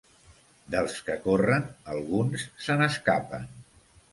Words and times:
Dels 0.75 0.95
que 1.09 1.17
corren, 1.27 1.67
alguns 1.97 2.47
se 2.67 2.79
n'escapen. 2.81 3.47